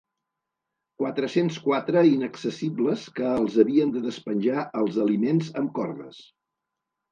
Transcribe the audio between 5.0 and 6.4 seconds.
aliments amb cordes.